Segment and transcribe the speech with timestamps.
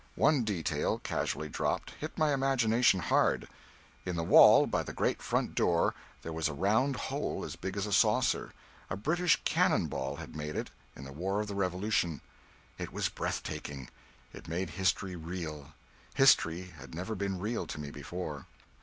[0.15, 3.47] One detail, casually dropped, hit my imagination hard.
[4.03, 5.93] In the wall, by the great front door,
[6.23, 8.51] there was a round hole as big as a saucer
[8.89, 12.21] a British cannon ball had made it, in the war of the Revolution.
[12.79, 13.91] It was breath taking;
[14.33, 15.73] it made history real;
[16.15, 18.47] history had never been real to me before.